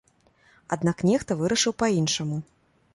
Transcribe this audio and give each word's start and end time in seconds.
Аднак 0.77 1.05
нехта 1.11 1.39
вырашыў 1.45 1.79
па-іншаму. 1.85 2.45